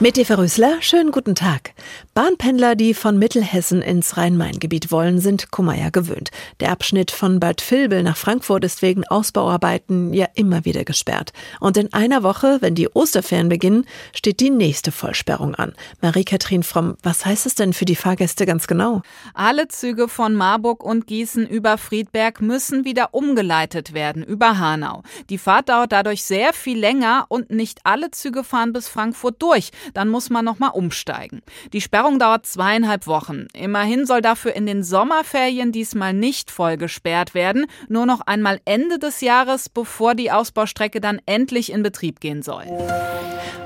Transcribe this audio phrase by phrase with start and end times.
[0.00, 1.72] Mit Eva Rösler, schönen guten Tag.
[2.14, 6.30] Bahnpendler, die von Mittelhessen ins Rhein-Main-Gebiet wollen, sind Kummer gewöhnt.
[6.60, 11.32] Der Abschnitt von Bad Vilbel nach Frankfurt ist wegen Ausbauarbeiten ja immer wieder gesperrt.
[11.58, 15.72] Und in einer Woche, wenn die Osterferien beginnen, steht die nächste Vollsperrung an.
[16.00, 19.02] Marie-Kathrin Fromm, was heißt es denn für die Fahrgäste ganz genau?
[19.34, 25.02] Alle Züge von Marburg und Gießen über Friedberg müssen wieder umgeleitet werden über Hanau.
[25.28, 29.72] Die Fahrt dauert dadurch sehr viel länger und nicht alle Züge fahren bis Frankfurt durch
[29.94, 31.42] dann muss man nochmal umsteigen.
[31.72, 33.46] Die Sperrung dauert zweieinhalb Wochen.
[33.52, 38.98] Immerhin soll dafür in den Sommerferien diesmal nicht voll gesperrt werden, nur noch einmal Ende
[38.98, 42.64] des Jahres, bevor die Ausbaustrecke dann endlich in Betrieb gehen soll.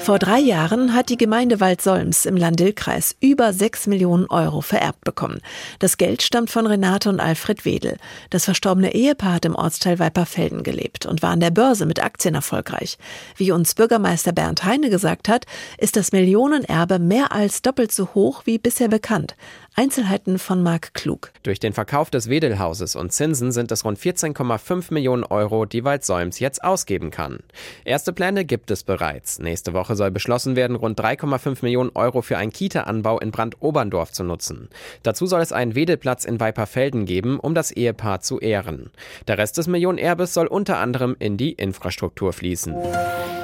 [0.00, 5.40] Vor drei Jahren hat die Gemeinde Waldsolms im Landil-Kreis über sechs Millionen Euro vererbt bekommen.
[5.78, 7.98] Das Geld stammt von Renate und Alfred Wedel.
[8.30, 12.34] Das verstorbene Ehepaar hat im Ortsteil Weiperfelden gelebt und war an der Börse mit Aktien
[12.34, 12.96] erfolgreich.
[13.36, 15.44] Wie uns Bürgermeister Bernd Heine gesagt hat,
[15.76, 19.36] ist das Millionenerbe mehr als doppelt so hoch wie bisher bekannt.
[19.80, 21.32] Einzelheiten von Marc Klug.
[21.42, 26.38] Durch den Verkauf des Wedelhauses und Zinsen sind es rund 14,5 Millionen Euro, die Waldsäums
[26.38, 27.38] jetzt ausgeben kann.
[27.86, 29.38] Erste Pläne gibt es bereits.
[29.38, 34.22] Nächste Woche soll beschlossen werden, rund 3,5 Millionen Euro für einen Kita-Anbau in Brandoberndorf zu
[34.22, 34.68] nutzen.
[35.02, 38.90] Dazu soll es einen Wedelplatz in Weiperfelden geben, um das Ehepaar zu ehren.
[39.28, 42.74] Der Rest des Millionenerbes soll unter anderem in die Infrastruktur fließen.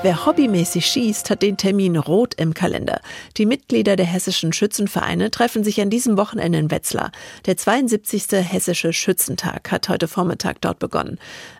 [0.03, 3.01] Wer hobbymäßig schießt, hat den Termin rot im Kalender.
[3.39, 7.13] Die Mitglieder der hessischen Schützenvereine treffen sich an diesem Wochenende in Wetzlar.
[7.47, 8.27] Der 72.
[8.33, 11.19] Hessische Schützentag hat heute Vormittag dort begonnen.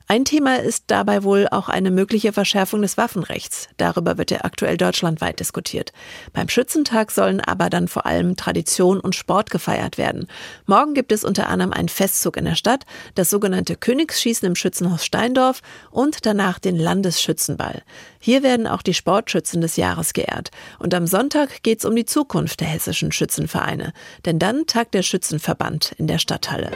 [0.09, 3.69] Ein Thema ist dabei wohl auch eine mögliche Verschärfung des Waffenrechts.
[3.77, 5.93] Darüber wird ja aktuell deutschlandweit diskutiert.
[6.33, 10.29] Beim Schützentag sollen aber dann vor allem Tradition und Sport gefeiert werden.
[10.65, 15.05] Morgen gibt es unter anderem einen Festzug in der Stadt, das sogenannte Königsschießen im Schützenhaus
[15.05, 17.83] Steindorf und danach den Landesschützenball.
[18.27, 20.51] Hier werden auch die Sportschützen des Jahres geehrt.
[20.81, 23.93] Und am Sonntag geht es um die Zukunft der hessischen Schützenvereine.
[24.25, 26.73] Denn dann tagt der Schützenverband in der Stadthalle.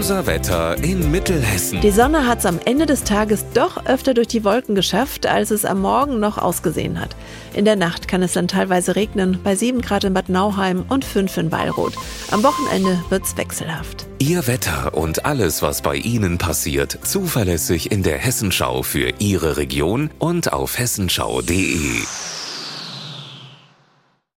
[0.00, 1.82] Unser Wetter in Mittelhessen.
[1.82, 5.50] Die Sonne hat es am Ende des Tages doch öfter durch die Wolken geschafft, als
[5.50, 7.14] es am Morgen noch ausgesehen hat.
[7.52, 11.04] In der Nacht kann es dann teilweise regnen, bei 7 Grad in Bad Nauheim und
[11.04, 11.92] 5 in Weilroth.
[12.30, 14.06] Am Wochenende wird es wechselhaft.
[14.20, 20.08] Ihr Wetter und alles, was bei Ihnen passiert, zuverlässig in der Hessenschau für Ihre Region
[20.18, 22.00] und auf hessenschau.de.